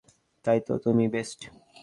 [0.45, 1.39] তাই তো, তুমিই বেস্ট।